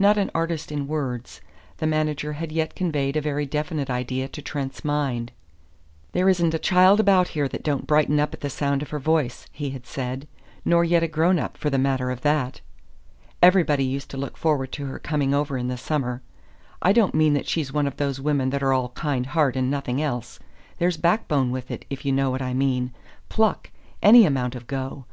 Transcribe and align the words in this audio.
Not 0.00 0.18
an 0.18 0.32
artist 0.34 0.72
in 0.72 0.88
words, 0.88 1.40
the 1.76 1.86
manager 1.86 2.32
had 2.32 2.50
yet 2.50 2.74
conveyed 2.74 3.16
a 3.16 3.20
very 3.20 3.46
definite 3.46 3.88
idea 3.88 4.26
to 4.26 4.42
Trent's 4.42 4.84
mind. 4.84 5.30
"There 6.10 6.28
isn't 6.28 6.52
a 6.54 6.58
child 6.58 6.98
about 6.98 7.28
here 7.28 7.46
that 7.46 7.62
don't 7.62 7.86
brighten 7.86 8.18
up 8.18 8.34
at 8.34 8.40
the 8.40 8.50
sound 8.50 8.82
of 8.82 8.90
her 8.90 8.98
voice," 8.98 9.46
he 9.52 9.70
had 9.70 9.86
said, 9.86 10.26
"nor 10.64 10.82
yet 10.82 11.04
a 11.04 11.06
grown 11.06 11.38
up, 11.38 11.56
for 11.56 11.70
the 11.70 11.78
matter 11.78 12.10
of 12.10 12.22
that. 12.22 12.60
Everybody 13.40 13.84
used 13.84 14.10
to 14.10 14.16
look 14.16 14.36
forward 14.36 14.72
to 14.72 14.86
her 14.86 14.98
coming 14.98 15.32
over 15.32 15.56
in 15.56 15.68
the 15.68 15.76
summer. 15.78 16.20
I 16.82 16.92
don't 16.92 17.14
mean 17.14 17.34
that 17.34 17.46
she's 17.46 17.72
one 17.72 17.86
of 17.86 17.96
those 17.96 18.20
women 18.20 18.50
that 18.50 18.64
are 18.64 18.72
all 18.72 18.88
kind 18.96 19.24
heart 19.24 19.54
and 19.54 19.70
nothing 19.70 20.02
else. 20.02 20.40
There's 20.78 20.96
backbone 20.96 21.52
with 21.52 21.70
it, 21.70 21.84
if 21.88 22.04
you 22.04 22.10
know 22.10 22.32
what 22.32 22.42
I 22.42 22.54
mean 22.54 22.92
pluck 23.28 23.70
any 24.02 24.26
amount 24.26 24.56
of 24.56 24.66
go. 24.66 25.04